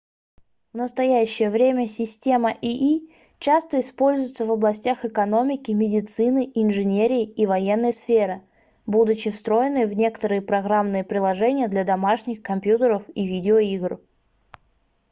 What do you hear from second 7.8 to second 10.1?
сферы будучи встроенной в